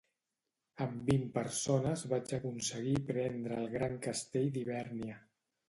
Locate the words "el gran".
3.65-3.97